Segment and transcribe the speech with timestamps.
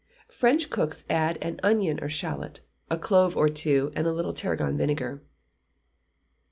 [0.31, 4.75] French cooks add an onion or shalot, a clove or two, or a little tarragon
[4.75, 5.21] vinegar.